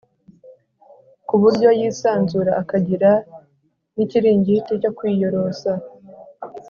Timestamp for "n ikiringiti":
3.95-4.71